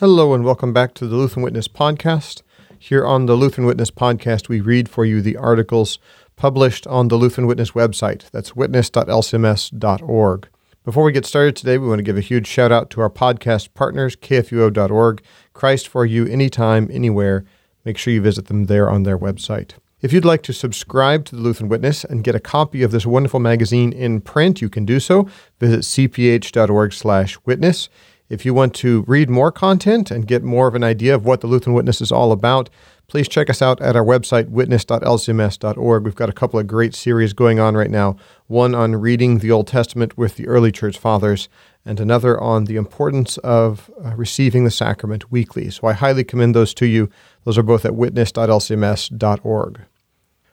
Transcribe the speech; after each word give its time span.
Hello, 0.00 0.32
and 0.32 0.44
welcome 0.44 0.72
back 0.72 0.94
to 0.94 1.08
the 1.08 1.16
Lutheran 1.16 1.42
Witness 1.42 1.66
Podcast. 1.66 2.42
Here 2.78 3.04
on 3.04 3.26
the 3.26 3.34
Lutheran 3.34 3.66
Witness 3.66 3.90
Podcast, 3.90 4.48
we 4.48 4.60
read 4.60 4.88
for 4.88 5.04
you 5.04 5.20
the 5.20 5.36
articles 5.36 5.98
published 6.36 6.86
on 6.86 7.08
the 7.08 7.16
Lutheran 7.16 7.48
Witness 7.48 7.72
website. 7.72 8.30
That's 8.30 8.54
witness.lcms.org. 8.54 10.48
Before 10.84 11.02
we 11.02 11.10
get 11.10 11.26
started 11.26 11.56
today, 11.56 11.78
we 11.78 11.88
want 11.88 11.98
to 11.98 12.04
give 12.04 12.16
a 12.16 12.20
huge 12.20 12.46
shout 12.46 12.70
out 12.70 12.90
to 12.90 13.00
our 13.00 13.10
podcast 13.10 13.74
partners, 13.74 14.14
kfuo.org, 14.14 15.20
Christ 15.52 15.88
for 15.88 16.06
You 16.06 16.26
Anytime, 16.26 16.88
Anywhere. 16.92 17.44
Make 17.84 17.98
sure 17.98 18.14
you 18.14 18.22
visit 18.22 18.46
them 18.46 18.66
there 18.66 18.88
on 18.88 19.02
their 19.02 19.18
website. 19.18 19.72
If 20.00 20.12
you'd 20.12 20.24
like 20.24 20.44
to 20.44 20.52
subscribe 20.52 21.24
to 21.24 21.34
the 21.34 21.42
Lutheran 21.42 21.68
Witness 21.68 22.04
and 22.04 22.22
get 22.22 22.36
a 22.36 22.40
copy 22.40 22.84
of 22.84 22.92
this 22.92 23.04
wonderful 23.04 23.40
magazine 23.40 23.92
in 23.92 24.20
print, 24.20 24.62
you 24.62 24.68
can 24.68 24.84
do 24.84 25.00
so. 25.00 25.26
Visit 25.58 25.80
cph.org/witness. 25.80 27.88
If 28.28 28.44
you 28.44 28.52
want 28.52 28.74
to 28.74 29.04
read 29.06 29.30
more 29.30 29.50
content 29.50 30.10
and 30.10 30.26
get 30.26 30.42
more 30.42 30.68
of 30.68 30.74
an 30.74 30.84
idea 30.84 31.14
of 31.14 31.24
what 31.24 31.40
the 31.40 31.46
Lutheran 31.46 31.74
Witness 31.74 32.02
is 32.02 32.12
all 32.12 32.30
about, 32.30 32.68
please 33.06 33.26
check 33.26 33.48
us 33.48 33.62
out 33.62 33.80
at 33.80 33.96
our 33.96 34.04
website, 34.04 34.50
witness.lcms.org. 34.50 36.04
We've 36.04 36.14
got 36.14 36.28
a 36.28 36.34
couple 36.34 36.60
of 36.60 36.66
great 36.66 36.94
series 36.94 37.32
going 37.32 37.58
on 37.58 37.74
right 37.74 37.90
now 37.90 38.16
one 38.46 38.74
on 38.74 38.96
reading 38.96 39.38
the 39.38 39.50
Old 39.50 39.66
Testament 39.66 40.18
with 40.18 40.36
the 40.36 40.46
early 40.46 40.72
church 40.72 40.98
fathers, 40.98 41.48
and 41.84 42.00
another 42.00 42.38
on 42.40 42.64
the 42.64 42.76
importance 42.76 43.38
of 43.38 43.90
uh, 44.04 44.14
receiving 44.16 44.64
the 44.64 44.70
sacrament 44.70 45.30
weekly. 45.30 45.70
So 45.70 45.86
I 45.86 45.92
highly 45.92 46.24
commend 46.24 46.54
those 46.54 46.74
to 46.74 46.86
you. 46.86 47.08
Those 47.44 47.56
are 47.56 47.62
both 47.62 47.84
at 47.84 47.94
witness.lcms.org. 47.94 49.80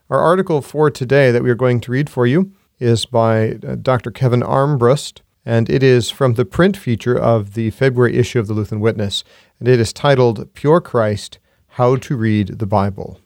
Our 0.09 0.19
article 0.19 0.61
for 0.61 0.91
today 0.91 1.31
that 1.31 1.41
we 1.43 1.49
are 1.49 1.55
going 1.55 1.81
to 1.81 1.91
read 1.91 2.09
for 2.09 2.27
you 2.27 2.51
is 2.79 3.05
by 3.05 3.57
uh, 3.67 3.75
Dr. 3.75 4.11
Kevin 4.11 4.41
Armbrust 4.41 5.21
and 5.45 5.69
it 5.69 5.83
is 5.83 6.09
from 6.09 6.33
the 6.33 6.45
print 6.45 6.75
feature 6.75 7.17
of 7.17 7.53
the 7.53 7.69
February 7.69 8.17
issue 8.17 8.39
of 8.39 8.47
the 8.47 8.53
Lutheran 8.53 8.81
Witness, 8.81 9.23
and 9.59 9.67
it 9.67 9.79
is 9.79 9.93
titled 9.93 10.53
Pure 10.53 10.81
Christ 10.81 11.37
How 11.67 11.95
to 11.97 12.17
Read 12.17 12.59
the 12.59 12.65
Bible. 12.65 13.19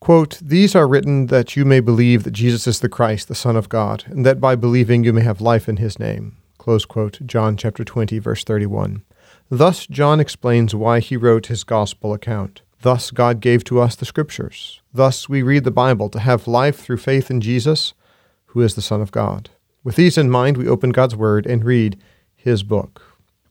Quote, 0.00 0.38
These 0.42 0.74
are 0.74 0.86
written 0.86 1.26
that 1.26 1.56
you 1.56 1.64
may 1.64 1.80
believe 1.80 2.24
that 2.24 2.32
Jesus 2.32 2.66
is 2.66 2.80
the 2.80 2.88
Christ, 2.88 3.28
the 3.28 3.34
Son 3.34 3.56
of 3.56 3.68
God, 3.68 4.04
and 4.06 4.26
that 4.26 4.40
by 4.40 4.54
believing 4.54 5.04
you 5.04 5.12
may 5.12 5.22
have 5.22 5.40
life 5.40 5.68
in 5.68 5.78
his 5.78 5.98
name. 5.98 6.36
Close 6.58 6.84
quote, 6.84 7.20
John 7.24 7.56
chapter 7.56 7.84
20, 7.84 8.18
verse 8.18 8.44
31. 8.44 9.02
Thus, 9.48 9.86
John 9.86 10.18
explains 10.18 10.74
why 10.74 11.00
he 11.00 11.16
wrote 11.16 11.46
his 11.46 11.64
gospel 11.64 12.12
account. 12.12 12.62
Thus, 12.82 13.10
God 13.10 13.40
gave 13.40 13.64
to 13.64 13.80
us 13.80 13.96
the 13.96 14.04
Scriptures. 14.04 14.80
Thus, 14.92 15.28
we 15.28 15.42
read 15.42 15.64
the 15.64 15.70
Bible 15.70 16.08
to 16.10 16.18
have 16.18 16.48
life 16.48 16.80
through 16.80 16.98
faith 16.98 17.30
in 17.30 17.40
Jesus, 17.40 17.94
who 18.46 18.60
is 18.60 18.74
the 18.74 18.82
Son 18.82 19.00
of 19.00 19.12
God. 19.12 19.50
With 19.86 19.94
these 19.94 20.18
in 20.18 20.32
mind, 20.32 20.56
we 20.56 20.66
open 20.66 20.90
God's 20.90 21.14
Word 21.14 21.46
and 21.46 21.64
read 21.64 21.96
His 22.34 22.64
book. 22.64 23.02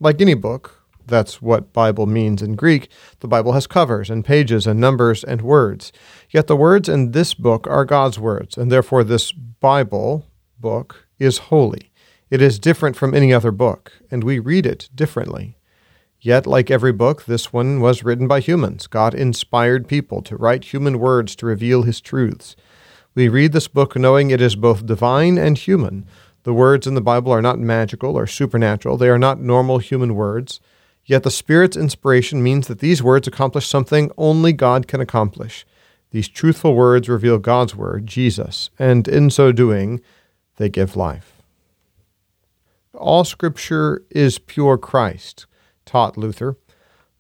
Like 0.02 0.20
any 0.20 0.34
book, 0.34 0.84
that's 1.08 1.42
what 1.42 1.72
Bible 1.72 2.08
means 2.08 2.42
in 2.42 2.58
Greek, 2.58 2.90
the 3.22 3.28
Bible 3.30 3.54
has 3.54 3.68
covers 3.68 4.10
and 4.10 4.26
pages 4.26 4.68
and 4.68 4.78
numbers 4.78 5.24
and 5.24 5.42
words. 5.42 5.94
Yet 6.30 6.48
the 6.48 6.58
words 6.58 6.90
in 6.90 7.12
this 7.12 7.34
book 7.34 7.68
are 7.68 7.86
God's 7.86 8.20
words, 8.20 8.58
and 8.58 8.70
therefore 8.70 9.06
this 9.06 9.32
Bible 9.32 10.26
book 10.60 11.08
is 11.20 11.38
holy. 11.38 11.94
It 12.30 12.42
is 12.42 12.60
different 12.60 12.98
from 12.98 13.14
any 13.14 13.32
other 13.32 13.52
book, 13.52 13.94
and 14.12 14.22
we 14.22 14.38
read 14.38 14.66
it 14.66 14.90
differently. 14.94 15.58
Yet, 16.20 16.46
like 16.46 16.70
every 16.70 16.92
book, 16.92 17.24
this 17.24 17.54
one 17.54 17.80
was 17.80 18.04
written 18.04 18.28
by 18.28 18.42
humans. 18.42 18.88
God 18.88 19.14
inspired 19.14 19.88
people 19.88 20.22
to 20.24 20.36
write 20.36 20.66
human 20.66 21.00
words 21.00 21.34
to 21.38 21.46
reveal 21.46 21.84
His 21.84 22.02
truths. 22.02 22.58
We 23.16 23.30
read 23.30 23.54
this 23.54 23.70
book 23.70 23.96
knowing 23.96 24.30
it 24.30 24.42
is 24.42 24.58
both 24.58 24.86
divine 24.86 25.38
and 25.38 25.58
human, 25.58 26.06
the 26.46 26.54
words 26.54 26.86
in 26.86 26.94
the 26.94 27.02
Bible 27.02 27.32
are 27.32 27.42
not 27.42 27.58
magical 27.58 28.16
or 28.16 28.28
supernatural, 28.28 28.98
they 28.98 29.10
are 29.10 29.18
not 29.18 29.42
normal 29.42 29.80
human 29.80 30.14
words. 30.14 30.60
Yet 31.04 31.24
the 31.24 31.32
Spirit's 31.32 31.76
inspiration 31.76 32.44
means 32.44 32.68
that 32.68 32.80
these 32.80 33.02
words 33.02 33.28
accomplish 33.28 33.68
something 33.68 34.12
only 34.16 34.54
God 34.54 34.88
can 34.88 35.02
accomplish. 35.02 35.66
These 36.12 36.28
truthful 36.28 36.76
words 36.76 37.10
reveal 37.10 37.40
God's 37.40 37.76
Word, 37.76 38.06
Jesus, 38.06 38.70
and 38.78 39.08
in 39.08 39.32
so 39.32 39.52
doing, 39.52 40.02
they 40.58 40.70
give 40.70 40.96
life. 40.96 41.42
All 42.94 43.24
Scripture 43.24 44.04
is 44.12 44.38
pure 44.38 44.78
Christ, 44.78 45.48
taught 45.84 46.16
Luther. 46.16 46.58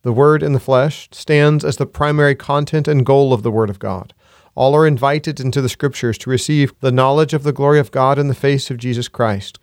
The 0.04 0.14
Word 0.14 0.44
in 0.44 0.54
the 0.54 0.60
flesh 0.60 1.10
stands 1.12 1.66
as 1.66 1.78
the 1.78 1.88
primary 1.88 2.36
content 2.36 2.88
and 2.88 3.04
goal 3.04 3.34
of 3.34 3.42
the 3.42 3.52
Word 3.52 3.72
of 3.72 3.80
God. 3.80 4.14
All 4.56 4.74
are 4.74 4.88
invited 4.88 5.40
into 5.40 5.62
the 5.62 5.70
Scriptures 5.70 6.18
to 6.20 6.30
receive 6.30 6.74
the 6.80 6.92
knowledge 6.92 7.34
of 7.34 7.44
the 7.44 7.54
glory 7.54 7.78
of 7.78 7.92
God 7.92 8.18
in 8.18 8.30
the 8.30 8.34
face 8.34 8.72
of 8.72 8.78
Jesus 8.78 9.08
Christ. 9.08 9.60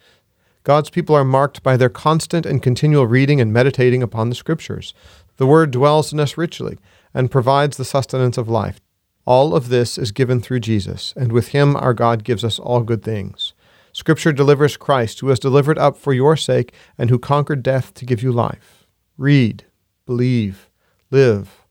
God's 0.64 0.90
people 0.90 1.16
are 1.16 1.24
marked 1.24 1.62
by 1.62 1.76
their 1.76 1.88
constant 1.88 2.46
and 2.46 2.62
continual 2.62 3.06
reading 3.06 3.40
and 3.40 3.52
meditating 3.52 4.02
upon 4.02 4.28
the 4.28 4.34
Scriptures. 4.34 4.94
The 5.38 5.46
Word 5.46 5.70
dwells 5.70 6.12
in 6.12 6.20
us 6.20 6.36
richly 6.36 6.78
and 7.14 7.30
provides 7.30 7.76
the 7.76 7.84
sustenance 7.84 8.38
of 8.38 8.48
life. 8.48 8.80
All 9.24 9.54
of 9.54 9.70
this 9.70 9.98
is 9.98 10.12
given 10.12 10.40
through 10.40 10.60
Jesus, 10.60 11.14
and 11.16 11.32
with 11.32 11.48
Him 11.48 11.74
our 11.76 11.94
God 11.94 12.22
gives 12.22 12.44
us 12.44 12.58
all 12.58 12.82
good 12.82 13.02
things. 13.02 13.54
Scripture 13.92 14.32
delivers 14.32 14.76
Christ, 14.76 15.20
who 15.20 15.26
was 15.26 15.38
delivered 15.38 15.78
up 15.78 15.96
for 15.96 16.12
your 16.12 16.36
sake 16.36 16.72
and 16.96 17.10
who 17.10 17.18
conquered 17.18 17.62
death 17.62 17.92
to 17.94 18.06
give 18.06 18.22
you 18.22 18.32
life. 18.32 18.86
Read, 19.18 19.64
believe, 20.06 20.70
live, 21.10 21.66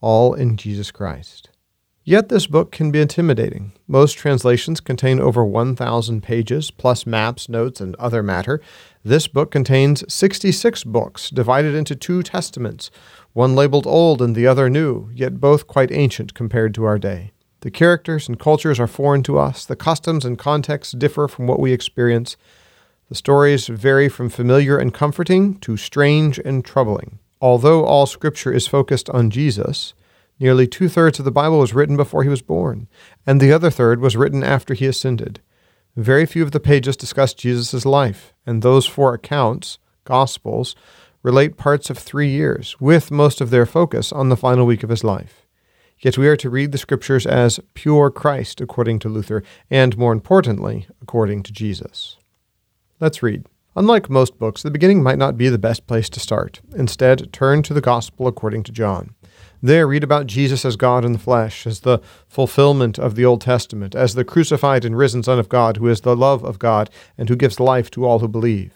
all 0.00 0.34
in 0.34 0.56
Jesus 0.56 0.90
Christ. 0.90 1.50
Yet 2.04 2.28
this 2.28 2.48
book 2.48 2.72
can 2.72 2.90
be 2.90 3.00
intimidating. 3.00 3.72
Most 3.86 4.18
translations 4.18 4.80
contain 4.80 5.20
over 5.20 5.44
1,000 5.44 6.20
pages, 6.20 6.72
plus 6.72 7.06
maps, 7.06 7.48
notes, 7.48 7.80
and 7.80 7.94
other 7.94 8.24
matter. 8.24 8.60
This 9.04 9.28
book 9.28 9.52
contains 9.52 10.02
66 10.12 10.82
books, 10.82 11.30
divided 11.30 11.76
into 11.76 11.94
two 11.94 12.24
testaments, 12.24 12.90
one 13.34 13.54
labeled 13.54 13.86
Old 13.86 14.20
and 14.20 14.34
the 14.34 14.48
other 14.48 14.68
New, 14.68 15.10
yet 15.14 15.40
both 15.40 15.68
quite 15.68 15.92
ancient 15.92 16.34
compared 16.34 16.74
to 16.74 16.84
our 16.84 16.98
day. 16.98 17.30
The 17.60 17.70
characters 17.70 18.26
and 18.26 18.38
cultures 18.38 18.80
are 18.80 18.88
foreign 18.88 19.22
to 19.22 19.38
us, 19.38 19.64
the 19.64 19.76
customs 19.76 20.24
and 20.24 20.36
contexts 20.36 20.92
differ 20.92 21.28
from 21.28 21.46
what 21.46 21.60
we 21.60 21.72
experience. 21.72 22.36
The 23.10 23.14
stories 23.14 23.68
vary 23.68 24.08
from 24.08 24.28
familiar 24.28 24.76
and 24.76 24.92
comforting 24.92 25.58
to 25.60 25.76
strange 25.76 26.40
and 26.40 26.64
troubling. 26.64 27.20
Although 27.40 27.84
all 27.84 28.06
scripture 28.06 28.52
is 28.52 28.66
focused 28.66 29.08
on 29.10 29.30
Jesus, 29.30 29.94
Nearly 30.42 30.66
two 30.66 30.88
thirds 30.88 31.20
of 31.20 31.24
the 31.24 31.30
Bible 31.30 31.60
was 31.60 31.72
written 31.72 31.96
before 31.96 32.24
he 32.24 32.28
was 32.28 32.42
born, 32.42 32.88
and 33.24 33.40
the 33.40 33.52
other 33.52 33.70
third 33.70 34.00
was 34.00 34.16
written 34.16 34.42
after 34.42 34.74
he 34.74 34.86
ascended. 34.86 35.40
Very 35.94 36.26
few 36.26 36.42
of 36.42 36.50
the 36.50 36.58
pages 36.58 36.96
discuss 36.96 37.32
Jesus' 37.32 37.86
life, 37.86 38.34
and 38.44 38.60
those 38.60 38.84
four 38.84 39.14
accounts, 39.14 39.78
Gospels, 40.02 40.74
relate 41.22 41.56
parts 41.56 41.90
of 41.90 41.96
three 41.96 42.28
years, 42.28 42.74
with 42.80 43.12
most 43.12 43.40
of 43.40 43.50
their 43.50 43.64
focus 43.64 44.10
on 44.10 44.30
the 44.30 44.36
final 44.36 44.66
week 44.66 44.82
of 44.82 44.90
his 44.90 45.04
life. 45.04 45.46
Yet 46.00 46.18
we 46.18 46.26
are 46.26 46.36
to 46.38 46.50
read 46.50 46.72
the 46.72 46.76
Scriptures 46.78 47.24
as 47.24 47.60
pure 47.74 48.10
Christ, 48.10 48.60
according 48.60 48.98
to 48.98 49.08
Luther, 49.08 49.44
and 49.70 49.96
more 49.96 50.12
importantly, 50.12 50.88
according 51.00 51.44
to 51.44 51.52
Jesus. 51.52 52.16
Let's 52.98 53.22
read. 53.22 53.46
Unlike 53.76 54.10
most 54.10 54.40
books, 54.40 54.64
the 54.64 54.72
beginning 54.72 55.04
might 55.04 55.18
not 55.18 55.36
be 55.36 55.48
the 55.48 55.56
best 55.56 55.86
place 55.86 56.10
to 56.10 56.18
start. 56.18 56.60
Instead, 56.74 57.32
turn 57.32 57.62
to 57.62 57.72
the 57.72 57.80
Gospel 57.80 58.26
according 58.26 58.64
to 58.64 58.72
John. 58.72 59.14
There, 59.64 59.86
read 59.86 60.02
about 60.02 60.26
Jesus 60.26 60.64
as 60.64 60.74
God 60.74 61.04
in 61.04 61.12
the 61.12 61.20
flesh, 61.20 61.68
as 61.68 61.80
the 61.80 62.00
fulfillment 62.26 62.98
of 62.98 63.14
the 63.14 63.24
Old 63.24 63.40
Testament, 63.40 63.94
as 63.94 64.16
the 64.16 64.24
crucified 64.24 64.84
and 64.84 64.98
risen 64.98 65.22
Son 65.22 65.38
of 65.38 65.48
God, 65.48 65.76
who 65.76 65.86
is 65.86 66.00
the 66.00 66.16
love 66.16 66.42
of 66.42 66.58
God 66.58 66.90
and 67.16 67.28
who 67.28 67.36
gives 67.36 67.60
life 67.60 67.88
to 67.92 68.04
all 68.04 68.18
who 68.18 68.26
believe. 68.26 68.74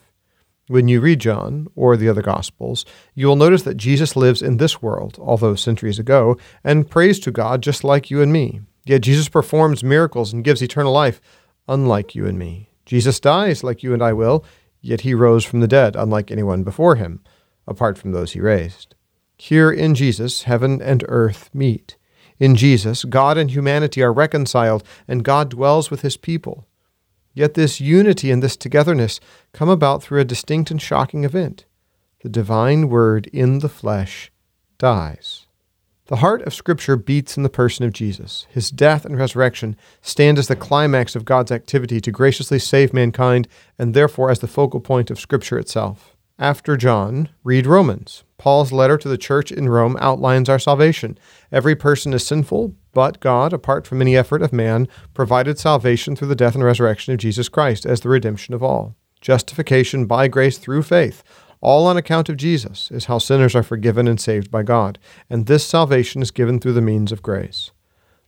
When 0.69 0.87
you 0.87 1.01
read 1.01 1.21
John, 1.21 1.67
or 1.75 1.97
the 1.97 2.09
other 2.09 2.23
Gospels, 2.23 2.85
you 3.15 3.27
will 3.27 3.35
notice 3.35 3.63
that 3.63 3.77
Jesus 3.77 4.15
lives 4.15 4.43
in 4.43 4.59
this 4.59 4.81
world, 4.81 5.19
although 5.21 5.57
centuries 5.57 5.99
ago, 5.99 6.37
and 6.63 6.89
prays 6.89 7.19
to 7.21 7.33
God 7.33 7.63
just 7.63 7.83
like 7.83 8.09
you 8.11 8.23
and 8.23 8.33
me. 8.33 8.61
Yet 8.85 9.03
Jesus 9.03 9.29
performs 9.29 9.83
miracles 9.83 10.33
and 10.33 10.45
gives 10.45 10.63
eternal 10.63 10.93
life, 10.93 11.21
unlike 11.69 12.15
you 12.15 12.27
and 12.27 12.39
me. 12.39 12.71
Jesus 12.85 13.19
dies 13.19 13.65
like 13.65 13.83
you 13.83 13.93
and 13.93 14.03
I 14.03 14.13
will, 14.13 14.45
yet 14.81 15.01
he 15.01 15.15
rose 15.15 15.45
from 15.45 15.59
the 15.59 15.69
dead, 15.69 15.97
unlike 15.97 16.31
anyone 16.31 16.63
before 16.63 16.95
him, 16.95 17.25
apart 17.67 17.99
from 17.99 18.13
those 18.13 18.33
he 18.33 18.41
raised. 18.41 18.96
Here 19.37 19.71
in 19.71 19.95
Jesus, 19.95 20.43
heaven 20.45 20.81
and 20.81 21.05
earth 21.09 21.51
meet. 21.53 21.97
In 22.39 22.57
Jesus, 22.57 23.05
God 23.05 23.39
and 23.39 23.51
humanity 23.51 24.03
are 24.03 24.13
reconciled, 24.13 24.83
and 25.07 25.25
God 25.25 25.51
dwells 25.51 25.91
with 25.91 26.03
his 26.03 26.17
people. 26.17 26.67
Yet 27.35 27.55
this 27.55 27.81
unity 27.81 28.31
and 28.31 28.43
this 28.43 28.57
togetherness 28.57 29.21
come 29.53 29.69
about 29.69 30.03
through 30.03 30.21
a 30.21 30.25
distinct 30.25 30.71
and 30.71 30.81
shocking 30.81 31.25
event. 31.25 31.67
The 32.23 32.31
divine 32.31 32.89
Word 32.89 33.27
in 33.27 33.59
the 33.59 33.69
flesh 33.69 34.33
dies. 34.79 35.47
The 36.07 36.17
heart 36.17 36.43
of 36.43 36.55
Scripture 36.55 36.97
beats 36.97 37.37
in 37.37 37.43
the 37.43 37.51
person 37.51 37.85
of 37.85 37.93
Jesus. 37.93 38.47
His 38.49 38.71
death 38.71 39.05
and 39.05 39.19
resurrection 39.19 39.77
stand 40.01 40.39
as 40.39 40.49
the 40.49 40.57
climax 40.57 41.15
of 41.15 41.25
God's 41.25 41.53
activity 41.53 42.01
to 42.01 42.11
graciously 42.11 42.59
save 42.59 42.95
mankind, 42.95 43.49
and 43.79 43.93
therefore 43.93 44.31
as 44.31 44.39
the 44.39 44.47
focal 44.47 44.81
point 44.81 45.11
of 45.11 45.21
Scripture 45.21 45.59
itself. 45.59 46.16
After 46.39 46.77
John, 46.77 47.31
read 47.45 47.67
Romans. 47.67 48.23
Paul's 48.37 48.71
letter 48.71 48.99
to 48.99 49.09
the 49.09 49.17
church 49.17 49.51
in 49.51 49.71
Rome 49.71 49.97
outlines 50.01 50.51
our 50.51 50.59
salvation. 50.59 51.17
Every 51.51 51.75
person 51.75 52.13
is 52.13 52.27
sinful, 52.27 52.75
but 52.93 53.21
God, 53.21 53.55
apart 53.55 53.87
from 53.87 54.03
any 54.03 54.19
effort 54.19 54.43
of 54.43 54.53
man, 54.53 54.87
provided 55.15 55.59
salvation 55.59 56.15
through 56.15 56.29
the 56.29 56.35
death 56.35 56.55
and 56.55 56.63
resurrection 56.63 57.15
of 57.15 57.21
Jesus 57.21 57.49
Christ 57.49 57.87
as 57.87 58.03
the 58.03 58.11
redemption 58.11 58.53
of 58.53 58.63
all. 58.63 58.95
Justification 59.23 60.05
by 60.05 60.29
grace 60.29 60.59
through 60.59 60.83
faith. 60.83 61.25
All 61.63 61.87
on 61.87 61.97
account 61.97 62.29
of 62.29 62.37
Jesus 62.37 62.91
is 62.91 63.07
how 63.07 63.17
sinners 63.17 63.55
are 63.55 63.63
forgiven 63.63 64.07
and 64.07 64.21
saved 64.21 64.51
by 64.51 64.63
God, 64.63 64.99
and 65.31 65.47
this 65.47 65.67
salvation 65.67 66.21
is 66.21 66.31
given 66.31 66.61
through 66.61 66.75
the 66.75 66.83
means 66.83 67.13
of 67.13 67.23
grace. 67.23 67.71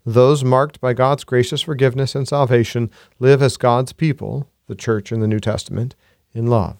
Those 0.06 0.42
marked 0.42 0.80
by 0.80 0.94
God's 0.94 1.24
gracious 1.24 1.60
forgiveness 1.60 2.14
and 2.14 2.26
salvation 2.26 2.90
live 3.18 3.42
as 3.42 3.58
God's 3.58 3.92
people, 3.92 4.48
the 4.66 4.74
church 4.74 5.12
in 5.12 5.20
the 5.20 5.28
New 5.28 5.40
Testament, 5.40 5.94
in 6.32 6.46
love. 6.46 6.78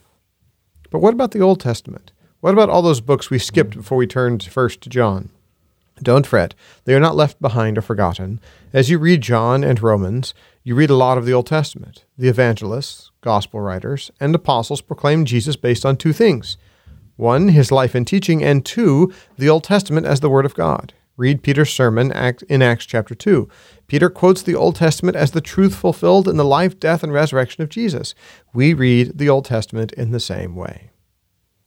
But 0.91 1.01
what 1.01 1.15
about 1.15 1.33
the 1.33 1.41
Old 1.41 1.61
Testament? 1.61 2.13
What 2.41 2.53
about 2.53 2.71
all 2.71 2.83
those 2.83 3.01
books 3.01 3.31
we 3.31 3.39
skipped 3.39 3.73
mm. 3.73 3.79
before 3.79 3.99
we 3.99 4.07
turned 4.07 4.45
first 4.45 4.81
to 4.83 4.89
John? 4.89 5.31
Don't 6.03 6.27
fret, 6.27 6.55
they 6.85 6.95
are 6.95 7.01
not 7.01 7.17
left 7.17 7.41
behind 7.41 7.77
or 7.77 7.83
forgotten. 7.83 8.41
As 8.73 8.89
you 8.89 8.99
read 8.99 9.21
John 9.21 9.65
and 9.65 9.83
Romans, 9.83 10.33
you 10.63 10.77
read 10.77 10.91
a 10.91 10.97
lot 10.97 11.19
of 11.19 11.27
the 11.27 11.33
Old 11.33 11.47
Testament. 11.47 12.05
The 12.17 12.29
evangelists, 12.29 13.11
gospel 13.21 13.61
writers, 13.61 14.11
and 14.21 14.33
apostles 14.35 14.81
proclaim 14.81 15.25
Jesus 15.25 15.57
based 15.57 15.85
on 15.85 15.97
two 15.97 16.13
things 16.13 16.57
one, 17.17 17.49
his 17.49 17.73
life 17.73 17.97
and 17.97 18.07
teaching, 18.07 18.45
and 18.45 18.65
two, 18.65 19.13
the 19.37 19.49
Old 19.49 19.65
Testament 19.65 20.07
as 20.07 20.21
the 20.21 20.31
Word 20.31 20.47
of 20.47 20.55
God. 20.55 20.93
Read 21.17 21.43
Peter's 21.43 21.73
sermon 21.73 22.13
in 22.49 22.63
Acts 22.63 22.87
chapter 22.87 23.13
2. 23.13 23.49
Peter 23.89 24.09
quotes 24.09 24.41
the 24.41 24.55
Old 24.55 24.77
Testament 24.77 25.17
as 25.17 25.33
the 25.33 25.41
truth 25.41 25.75
fulfilled 25.75 26.29
in 26.29 26.37
the 26.37 26.45
life, 26.45 26.79
death, 26.79 27.03
and 27.03 27.13
resurrection 27.13 27.61
of 27.61 27.69
Jesus. 27.69 28.15
We 28.59 28.75
read 28.75 29.19
the 29.19 29.29
Old 29.29 29.45
Testament 29.45 29.93
in 29.93 30.11
the 30.11 30.19
same 30.19 30.57
way. 30.57 30.91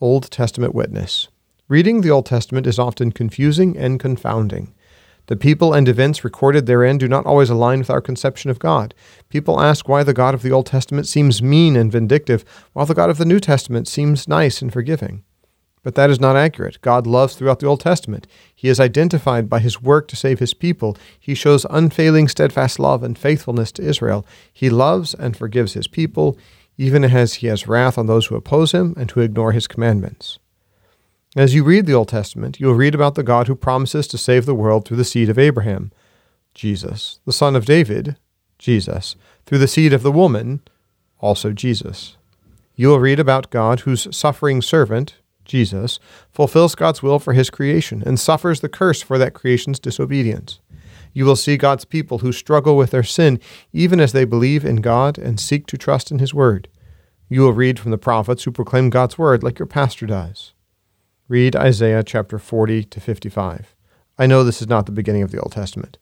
Old 0.02 0.30
Testament 0.30 0.76
witness. 0.76 1.30
Reading 1.70 2.02
the 2.02 2.12
Old 2.12 2.26
Testament 2.26 2.68
is 2.68 2.78
often 2.78 3.14
confusing 3.14 3.78
and 3.78 3.98
confounding. 3.98 4.74
The 5.28 5.38
people 5.38 5.74
and 5.74 5.88
events 5.88 6.26
recorded 6.26 6.66
therein 6.66 6.98
do 6.98 7.08
not 7.08 7.26
always 7.26 7.50
align 7.50 7.80
with 7.80 7.90
our 7.90 8.02
conception 8.02 8.52
of 8.52 8.60
God. 8.60 8.94
People 9.30 9.62
ask 9.62 9.88
why 9.88 10.04
the 10.04 10.14
God 10.14 10.34
of 10.34 10.42
the 10.42 10.52
Old 10.52 10.66
Testament 10.66 11.08
seems 11.08 11.42
mean 11.42 11.78
and 11.78 11.90
vindictive, 11.90 12.44
while 12.74 12.86
the 12.86 12.94
God 12.94 13.10
of 13.10 13.18
the 13.18 13.24
New 13.24 13.40
Testament 13.40 13.88
seems 13.88 14.28
nice 14.28 14.62
and 14.62 14.74
forgiving. 14.74 15.24
But 15.84 15.96
that 15.96 16.10
is 16.10 16.20
not 16.20 16.36
accurate. 16.36 16.82
God 16.82 17.08
loves 17.08 17.38
throughout 17.38 17.62
the 17.62 17.68
Old 17.68 17.80
Testament. 17.80 18.28
He 18.54 18.68
is 18.68 18.82
identified 18.82 19.50
by 19.50 19.60
his 19.60 19.82
work 19.82 20.10
to 20.10 20.18
save 20.18 20.40
his 20.40 20.54
people. 20.54 20.98
He 21.18 21.36
shows 21.36 21.66
unfailing, 21.70 22.28
steadfast 22.28 22.80
love 22.80 23.02
and 23.02 23.18
faithfulness 23.18 23.72
to 23.74 23.82
Israel. 23.82 24.26
He 24.52 24.70
loves 24.70 25.14
and 25.14 25.38
forgives 25.38 25.72
his 25.72 25.88
people, 25.88 26.38
even 26.78 27.04
as 27.04 27.36
he 27.36 27.48
has 27.48 27.68
wrath 27.68 27.98
on 27.98 28.08
those 28.08 28.28
who 28.28 28.36
oppose 28.36 28.72
him 28.72 28.94
and 28.98 29.12
who 29.12 29.22
ignore 29.22 29.52
his 29.52 29.68
commandments. 29.68 30.40
As 31.36 31.56
you 31.56 31.64
read 31.64 31.86
the 31.86 31.94
Old 31.94 32.10
Testament, 32.10 32.60
you 32.60 32.68
will 32.68 32.74
read 32.74 32.94
about 32.94 33.16
the 33.16 33.24
God 33.24 33.48
who 33.48 33.56
promises 33.56 34.08
to 34.08 34.18
save 34.18 34.46
the 34.46 34.56
world 34.56 34.86
through 34.86 34.98
the 34.98 35.06
seed 35.06 35.30
of 35.30 35.40
Abraham, 35.40 35.92
Jesus, 36.54 37.20
the 37.26 37.32
son 37.32 37.56
of 37.56 37.66
David, 37.66 38.18
Jesus, 38.60 39.16
through 39.46 39.60
the 39.60 39.68
seed 39.68 39.94
of 39.94 40.04
the 40.04 40.12
woman, 40.12 40.62
also 41.20 41.54
Jesus. 41.54 42.18
You 42.76 42.90
will 42.90 43.00
read 43.00 43.20
about 43.20 43.50
God 43.50 43.82
whose 43.82 44.14
suffering 44.16 44.62
servant, 44.62 45.16
Jesus, 45.46 46.00
fulfills 46.32 46.76
God's 46.76 47.02
will 47.02 47.20
for 47.20 47.34
his 47.34 47.50
creation 47.50 48.04
and 48.06 48.20
suffers 48.20 48.60
the 48.60 48.70
curse 48.70 49.02
for 49.02 49.18
that 49.18 49.34
creation's 49.34 49.80
disobedience. 49.80 50.60
You 51.14 51.26
will 51.26 51.36
see 51.36 51.58
God's 51.58 51.86
people 51.86 52.20
who 52.20 52.32
struggle 52.32 52.78
with 52.78 52.92
their 52.92 53.04
sin 53.04 53.40
even 53.74 54.00
as 54.00 54.12
they 54.12 54.26
believe 54.26 54.64
in 54.64 54.78
God 54.78 55.18
and 55.18 55.40
seek 55.40 55.68
to 55.68 55.78
trust 55.78 56.12
in 56.12 56.20
his 56.20 56.34
word. 56.34 56.68
You 57.30 57.42
will 57.42 57.54
read 57.54 57.80
from 57.80 57.92
the 57.92 57.98
prophets 57.98 58.44
who 58.44 58.52
proclaim 58.52 58.90
God's 58.90 59.18
word 59.18 59.44
like 59.44 59.60
your 59.60 59.66
pastor 59.66 60.06
does. 60.06 60.54
Read 61.28 61.56
Isaiah 61.56 62.04
chapter 62.04 62.40
40 62.40 62.84
to 62.86 63.00
55. 63.00 63.76
I 64.18 64.26
know 64.26 64.44
this 64.44 64.62
is 64.62 64.68
not 64.68 64.86
the 64.86 64.92
beginning 64.92 65.24
of 65.24 65.32
the 65.32 65.40
Old 65.40 65.54
Testament. 65.54 65.98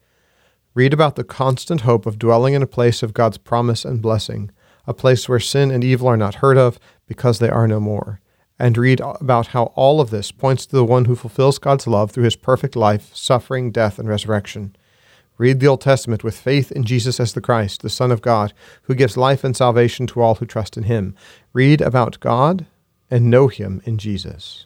Read 0.74 0.94
about 0.94 1.16
the 1.16 1.24
constant 1.24 1.82
hope 1.82 2.06
of 2.06 2.20
dwelling 2.20 2.54
in 2.54 2.64
a 2.64 2.68
place 2.68 3.04
of 3.04 3.14
God's 3.14 3.38
promise 3.38 3.86
and 3.86 4.02
blessing, 4.02 4.52
a 4.88 4.94
place 4.94 5.28
where 5.28 5.40
sin 5.40 5.72
and 5.72 5.84
evil 5.84 6.08
are 6.08 6.18
not 6.18 6.36
heard 6.36 6.58
of 6.58 6.80
because 7.08 7.40
they 7.40 7.50
are 7.50 7.68
no 7.68 7.80
more 7.80 8.22
and 8.60 8.78
read 8.78 9.00
about 9.00 9.48
how 9.48 9.66
all 9.76 10.02
of 10.02 10.10
this 10.10 10.32
points 10.32 10.66
to 10.66 10.76
the 10.76 10.84
one 10.84 11.06
who 11.06 11.16
fulfills 11.16 11.58
God's 11.58 11.88
love 11.88 12.12
through 12.12 12.26
his 12.26 12.36
perfect 12.36 12.76
life, 12.76 13.16
suffering, 13.16 13.72
death, 13.72 13.98
and 13.98 14.08
resurrection. 14.08 14.76
Read 15.40 15.62
the 15.62 15.68
Old 15.68 15.80
Testament 15.80 16.22
with 16.22 16.38
faith 16.38 16.70
in 16.70 16.84
Jesus 16.84 17.18
as 17.18 17.32
the 17.32 17.40
Christ, 17.40 17.82
the 17.82 17.90
Son 17.90 18.12
of 18.12 18.22
God, 18.22 18.52
who 18.84 18.94
gives 18.94 19.16
life 19.16 19.46
and 19.46 19.56
salvation 19.56 20.06
to 20.08 20.22
all 20.22 20.36
who 20.36 20.46
trust 20.46 20.76
in 20.76 20.84
him. 20.84 21.16
Read 21.54 21.80
about 21.80 22.20
God 22.20 22.66
and 23.10 23.32
know 23.32 23.48
him 23.48 23.82
in 23.86 23.98
Jesus. 23.98 24.66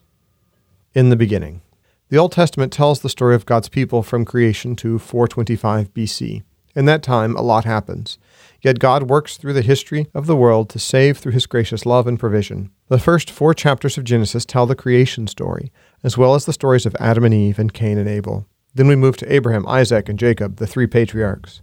In 0.95 1.11
the 1.11 1.15
beginning. 1.15 1.61
The 2.09 2.17
Old 2.17 2.31
Testament 2.31 2.73
tells 2.73 3.01
the 3.01 3.09
story 3.09 3.35
of 3.35 3.45
God's 3.45 3.69
people 3.69 4.01
from 4.01 4.25
creation 4.25 4.75
to 4.77 4.97
425 4.97 5.93
BC. 5.93 6.41
In 6.75 6.85
that 6.85 7.03
time, 7.03 7.35
a 7.35 7.43
lot 7.43 7.65
happens. 7.65 8.17
Yet 8.63 8.79
God 8.79 9.11
works 9.11 9.37
through 9.37 9.53
the 9.53 9.61
history 9.61 10.07
of 10.15 10.25
the 10.25 10.35
world 10.35 10.69
to 10.71 10.79
save 10.79 11.19
through 11.19 11.33
his 11.33 11.45
gracious 11.45 11.85
love 11.85 12.07
and 12.07 12.19
provision. 12.19 12.71
The 12.87 12.97
first 12.97 13.29
four 13.29 13.53
chapters 13.53 13.95
of 13.99 14.05
Genesis 14.05 14.43
tell 14.43 14.65
the 14.65 14.75
creation 14.75 15.27
story, 15.27 15.71
as 16.03 16.17
well 16.17 16.33
as 16.33 16.45
the 16.45 16.53
stories 16.53 16.87
of 16.87 16.95
Adam 16.99 17.25
and 17.25 17.33
Eve 17.33 17.59
and 17.59 17.71
Cain 17.71 17.99
and 17.99 18.09
Abel. 18.09 18.47
Then 18.75 18.87
we 18.87 18.95
move 18.95 19.17
to 19.17 19.33
Abraham, 19.33 19.67
Isaac, 19.67 20.09
and 20.09 20.17
Jacob, 20.17 20.57
the 20.57 20.67
three 20.67 20.87
patriarchs. 20.87 21.61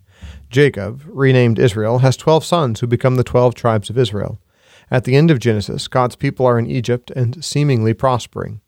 Jacob, 0.48 1.02
renamed 1.06 1.58
Israel, 1.58 1.98
has 1.98 2.16
twelve 2.16 2.44
sons 2.44 2.80
who 2.80 2.86
become 2.86 3.16
the 3.16 3.24
twelve 3.24 3.54
tribes 3.54 3.90
of 3.90 3.98
Israel. 3.98 4.40
At 4.90 5.04
the 5.04 5.16
end 5.16 5.30
of 5.30 5.38
Genesis, 5.38 5.88
God's 5.88 6.16
people 6.16 6.46
are 6.46 6.58
in 6.58 6.70
Egypt 6.70 7.10
and 7.12 7.44
seemingly 7.44 7.94
prospering. 7.94 8.60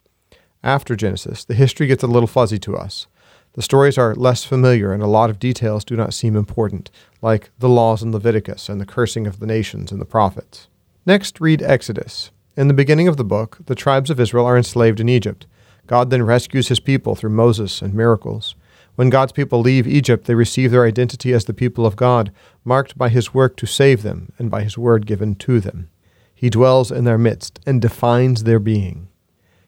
After 0.62 0.94
Genesis, 0.94 1.44
the 1.44 1.54
history 1.54 1.88
gets 1.88 2.04
a 2.04 2.08
little 2.08 2.28
fuzzy 2.28 2.58
to 2.60 2.76
us. 2.76 3.08
The 3.54 3.62
stories 3.62 3.98
are 3.98 4.14
less 4.14 4.44
familiar 4.44 4.92
and 4.92 5.02
a 5.02 5.08
lot 5.08 5.28
of 5.28 5.38
details 5.38 5.84
do 5.84 5.96
not 5.96 6.14
seem 6.14 6.36
important, 6.36 6.90
like 7.20 7.50
the 7.58 7.68
laws 7.68 8.02
in 8.02 8.12
Leviticus 8.12 8.68
and 8.68 8.80
the 8.80 8.86
cursing 8.86 9.26
of 9.26 9.40
the 9.40 9.46
nations 9.46 9.92
in 9.92 9.98
the 9.98 10.04
prophets. 10.04 10.68
Next, 11.04 11.40
read 11.40 11.60
Exodus. 11.60 12.30
In 12.56 12.68
the 12.68 12.74
beginning 12.74 13.08
of 13.08 13.16
the 13.16 13.24
book, 13.24 13.58
the 13.66 13.74
tribes 13.74 14.08
of 14.08 14.20
Israel 14.20 14.46
are 14.46 14.56
enslaved 14.56 15.00
in 15.00 15.08
Egypt. 15.08 15.46
God 15.92 16.08
then 16.08 16.22
rescues 16.22 16.68
his 16.68 16.80
people 16.80 17.14
through 17.14 17.36
Moses 17.36 17.82
and 17.82 17.92
miracles. 17.92 18.54
When 18.94 19.10
God's 19.10 19.32
people 19.32 19.60
leave 19.60 19.86
Egypt, 19.86 20.24
they 20.24 20.34
receive 20.34 20.70
their 20.70 20.86
identity 20.86 21.34
as 21.34 21.44
the 21.44 21.52
people 21.52 21.84
of 21.84 21.96
God, 21.96 22.32
marked 22.64 22.96
by 22.96 23.10
his 23.10 23.34
work 23.34 23.58
to 23.58 23.66
save 23.66 24.02
them 24.02 24.32
and 24.38 24.50
by 24.50 24.62
his 24.62 24.78
word 24.78 25.04
given 25.04 25.34
to 25.34 25.60
them. 25.60 25.90
He 26.34 26.48
dwells 26.48 26.90
in 26.90 27.04
their 27.04 27.18
midst 27.18 27.60
and 27.66 27.82
defines 27.82 28.44
their 28.44 28.58
being. 28.58 29.08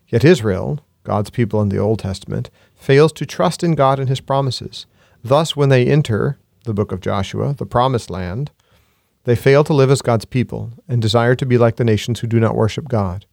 Yet 0.09 0.25
Israel, 0.25 0.81
God's 1.03 1.29
people 1.29 1.61
in 1.61 1.69
the 1.69 1.77
Old 1.77 1.99
Testament, 1.99 2.49
fails 2.75 3.13
to 3.13 3.27
trust 3.27 3.63
in 3.63 3.75
God 3.75 3.99
and 3.99 4.09
his 4.09 4.23
promises. 4.23 4.87
Thus, 5.23 5.55
when 5.55 5.69
they 5.69 5.85
enter 5.85 6.39
the 6.65 6.73
book 6.73 6.91
of 6.91 7.03
Joshua, 7.03 7.53
the 7.53 7.67
promised 7.67 8.09
land, 8.09 8.51
they 9.25 9.37
fail 9.37 9.63
to 9.65 9.75
live 9.75 9.91
as 9.91 10.01
God's 10.01 10.25
people 10.25 10.73
and 10.89 11.03
desire 11.03 11.35
to 11.35 11.45
be 11.45 11.59
like 11.59 11.77
the 11.77 11.85
nations 11.85 12.21
who 12.21 12.27
do 12.27 12.41
not 12.41 12.57
worship 12.57 12.89
God. 12.89 13.27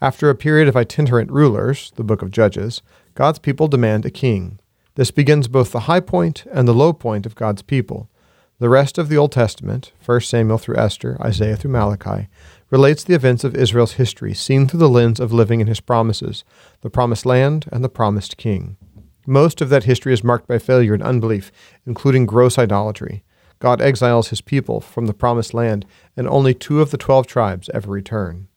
After 0.00 0.28
a 0.28 0.34
period 0.34 0.68
of 0.68 0.76
itinerant 0.76 1.30
rulers, 1.30 1.92
the 1.96 2.04
book 2.04 2.22
of 2.22 2.30
Judges, 2.30 2.82
God's 3.14 3.38
people 3.38 3.68
demand 3.68 4.04
a 4.04 4.10
king. 4.10 4.58
This 4.96 5.10
begins 5.10 5.48
both 5.48 5.72
the 5.72 5.80
high 5.80 6.00
point 6.00 6.44
and 6.52 6.66
the 6.66 6.74
low 6.74 6.92
point 6.92 7.26
of 7.26 7.34
God's 7.34 7.62
people. 7.62 8.08
The 8.60 8.68
rest 8.68 8.98
of 8.98 9.08
the 9.08 9.16
Old 9.16 9.32
Testament, 9.32 9.92
1 10.04 10.20
Samuel 10.20 10.58
through 10.58 10.76
Esther, 10.76 11.16
Isaiah 11.20 11.56
through 11.56 11.72
Malachi, 11.72 12.28
relates 12.70 13.02
the 13.02 13.14
events 13.14 13.44
of 13.44 13.56
Israel's 13.56 13.94
history 13.94 14.34
seen 14.34 14.66
through 14.66 14.80
the 14.80 14.88
lens 14.88 15.20
of 15.20 15.32
living 15.32 15.60
in 15.60 15.66
his 15.66 15.80
promises, 15.80 16.44
the 16.80 16.90
promised 16.90 17.26
land, 17.26 17.66
and 17.72 17.82
the 17.82 17.88
promised 17.88 18.36
king. 18.36 18.76
Most 19.26 19.60
of 19.60 19.70
that 19.70 19.84
history 19.84 20.12
is 20.12 20.22
marked 20.22 20.46
by 20.46 20.58
failure 20.58 20.94
and 20.94 21.02
unbelief, 21.02 21.50
including 21.86 22.26
gross 22.26 22.58
idolatry. 22.58 23.24
God 23.58 23.80
exiles 23.80 24.28
his 24.28 24.40
people 24.40 24.80
from 24.80 25.06
the 25.06 25.14
promised 25.14 25.54
land, 25.54 25.86
and 26.16 26.28
only 26.28 26.54
two 26.54 26.80
of 26.80 26.90
the 26.90 26.98
twelve 26.98 27.26
tribes 27.26 27.70
ever 27.72 27.90
return. 27.90 28.48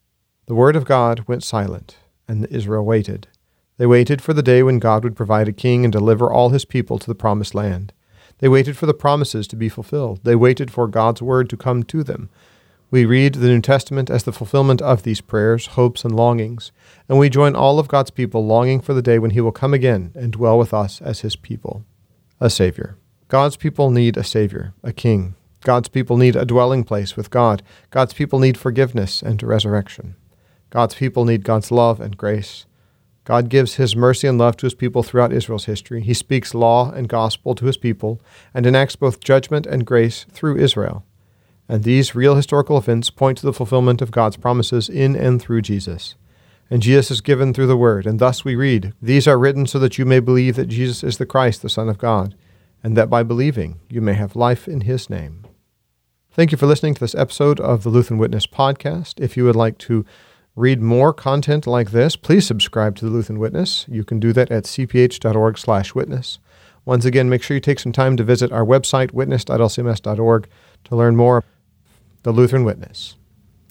The 0.48 0.56
word 0.56 0.78
of 0.78 0.86
God 0.86 1.26
went 1.28 1.44
silent, 1.44 1.98
and 2.26 2.46
Israel 2.46 2.86
waited. 2.86 3.28
They 3.76 3.86
waited 3.86 4.22
for 4.22 4.32
the 4.34 4.42
day 4.42 4.64
when 4.64 4.80
God 4.80 5.04
would 5.04 5.14
provide 5.14 5.50
a 5.50 5.52
king 5.52 5.84
and 5.84 5.92
deliver 5.92 6.32
all 6.32 6.52
his 6.52 6.64
people 6.64 6.98
to 7.00 7.08
the 7.08 7.16
promised 7.16 7.54
land. 7.54 7.92
They 8.38 8.48
waited 8.48 8.78
for 8.78 8.86
the 8.86 8.94
promises 8.94 9.46
to 9.50 9.58
be 9.58 9.68
fulfilled. 9.68 10.22
They 10.24 10.38
waited 10.38 10.72
for 10.72 10.88
God's 10.88 11.22
word 11.22 11.50
to 11.50 11.58
come 11.58 11.84
to 11.84 12.02
them. 12.02 12.30
We 12.90 13.04
read 13.04 13.36
the 13.36 13.48
New 13.48 13.60
Testament 13.60 14.10
as 14.10 14.24
the 14.24 14.32
fulfillment 14.32 14.82
of 14.82 15.04
these 15.04 15.20
prayers, 15.20 15.66
hopes, 15.66 16.06
and 16.06 16.16
longings, 16.16 16.72
and 17.10 17.20
we 17.20 17.28
join 17.28 17.54
all 17.54 17.78
of 17.78 17.90
God's 17.90 18.12
people 18.12 18.46
longing 18.46 18.80
for 18.80 18.94
the 18.94 19.02
day 19.02 19.20
when 19.20 19.32
He 19.32 19.42
will 19.42 19.52
come 19.52 19.74
again 19.74 20.14
and 20.16 20.32
dwell 20.32 20.58
with 20.58 20.74
us 20.74 21.02
as 21.02 21.20
His 21.20 21.36
people. 21.36 21.84
A 22.40 22.50
Savior. 22.50 22.96
God's 23.28 23.58
people 23.58 23.92
need 23.92 24.16
a 24.16 24.24
Savior, 24.24 24.74
a 24.82 24.94
King. 24.94 25.36
God's 25.66 25.90
people 25.90 26.16
need 26.16 26.38
a 26.38 26.46
dwelling 26.46 26.86
place 26.86 27.18
with 27.18 27.30
God. 27.30 27.64
God's 27.90 28.14
people 28.14 28.40
need 28.40 28.58
forgiveness 28.58 29.22
and 29.22 29.44
resurrection. 29.44 30.16
God's 30.70 30.96
people 30.96 31.26
need 31.26 31.44
God's 31.44 31.72
love 31.72 32.00
and 32.00 32.18
grace. 32.18 32.66
God 33.24 33.50
gives 33.50 33.76
His 33.76 33.96
mercy 33.96 34.28
and 34.28 34.38
love 34.38 34.58
to 34.58 34.66
His 34.66 34.74
people 34.74 35.04
throughout 35.04 35.34
Israel's 35.34 35.66
history. 35.66 36.02
He 36.02 36.14
speaks 36.14 36.54
law 36.54 36.92
and 36.92 37.10
gospel 37.10 37.56
to 37.56 37.66
His 37.66 37.78
people 37.78 38.22
and 38.54 38.66
enacts 38.66 38.96
both 38.96 39.20
judgment 39.20 39.66
and 39.66 39.86
grace 39.86 40.26
through 40.32 40.58
Israel 40.58 41.04
and 41.70 41.84
these 41.84 42.16
real 42.16 42.36
historical 42.36 42.78
events 42.78 43.10
point 43.10 43.38
to 43.40 43.46
the 43.46 43.54
fulfillment 43.54 44.02
of 44.02 44.12
God's 44.12 44.38
promises 44.38 44.90
in 44.90 45.16
and 45.16 45.42
through 45.42 45.62
Jesus. 45.62 46.16
And 46.70 46.82
Jesus 46.82 47.12
is 47.12 47.22
given 47.22 47.54
through 47.54 47.68
the 47.68 47.78
Word, 47.78 48.06
and 48.06 48.20
thus 48.20 48.44
we 48.44 48.56
read, 48.56 48.94
These 49.02 49.28
are 49.28 49.40
written 49.40 49.68
so 49.68 49.80
that 49.80 49.98
you 49.98 50.06
may 50.06 50.20
believe 50.20 50.56
that 50.56 50.68
Jesus 50.68 51.04
is 51.04 51.18
the 51.18 51.26
Christ, 51.26 51.62
the 51.62 51.70
Son 51.70 51.90
of 51.90 51.98
God, 51.98 52.36
and 52.84 52.96
that 52.98 53.10
by 53.10 53.24
believing 53.24 53.80
you 53.90 54.02
may 54.02 54.14
have 54.14 54.36
life 54.36 54.68
in 54.68 54.82
His 54.82 55.10
name. 55.10 55.46
Thank 56.32 56.52
you 56.52 56.58
for 56.58 56.68
listening 56.68 56.94
to 56.94 57.00
this 57.00 57.16
episode 57.16 57.60
of 57.60 57.84
the 57.84 57.90
Lutheran 57.90 58.20
Witness 58.20 58.46
podcast. 58.46 59.20
If 59.20 59.36
you 59.36 59.46
would 59.46 59.56
like 59.56 59.78
to 59.80 60.06
read 60.58 60.82
more 60.82 61.14
content 61.14 61.68
like 61.68 61.92
this, 61.92 62.16
please 62.16 62.46
subscribe 62.46 62.96
to 62.96 63.06
the 63.06 63.12
Lutheran 63.12 63.38
Witness. 63.38 63.86
You 63.88 64.04
can 64.04 64.20
do 64.20 64.34
that 64.34 64.52
at 64.52 64.64
cph.org/witness. 64.64 66.40
Once 66.84 67.06
again, 67.06 67.30
make 67.30 67.44
sure 67.44 67.56
you 67.56 67.62
take 67.62 67.80
some 67.80 67.92
time 67.92 68.18
to 68.18 68.24
visit 68.24 68.52
our 68.52 68.66
website 68.66 69.12
witness.lcms.org 69.12 70.50
to 70.86 70.96
learn 70.96 71.16
more. 71.16 71.44
The 72.24 72.32
Lutheran 72.32 72.64
Witness, 72.64 73.16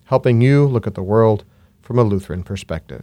helping 0.04 0.40
you 0.40 0.64
look 0.64 0.86
at 0.86 0.94
the 0.94 1.02
world 1.02 1.44
from 1.82 1.98
a 1.98 2.04
Lutheran 2.04 2.44
perspective. 2.44 3.02